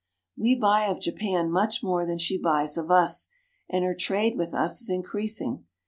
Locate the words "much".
1.51-1.83